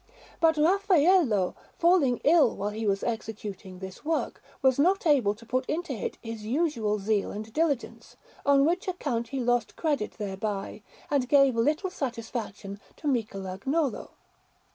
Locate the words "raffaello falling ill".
0.57-2.55